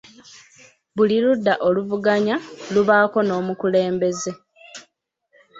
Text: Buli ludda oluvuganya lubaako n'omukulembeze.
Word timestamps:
Buli 0.95 1.17
ludda 1.23 1.53
oluvuganya 1.67 2.35
lubaako 2.73 3.19
n'omukulembeze. 3.23 4.31